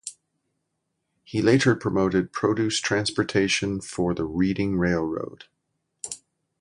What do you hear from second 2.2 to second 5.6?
produce transportation for the Reading Railroad.